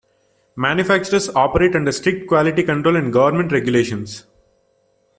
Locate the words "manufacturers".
0.55-1.29